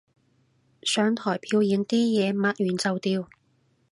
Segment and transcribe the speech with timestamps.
[0.81, 3.29] 上台表演啲嘢抹完就掉